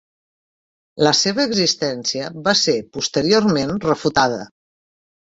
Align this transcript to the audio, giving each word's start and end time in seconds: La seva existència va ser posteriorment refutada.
La 1.07 1.09
seva 1.17 1.43
existència 1.49 2.29
va 2.47 2.55
ser 2.61 2.75
posteriorment 2.95 3.75
refutada. 3.83 4.41